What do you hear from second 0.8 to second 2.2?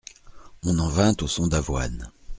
vint au son d'avoine.